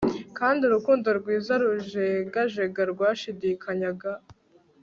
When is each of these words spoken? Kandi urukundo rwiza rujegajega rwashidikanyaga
Kandi 0.37 0.61
urukundo 0.63 1.07
rwiza 1.19 1.53
rujegajega 1.63 2.81
rwashidikanyaga 2.91 4.11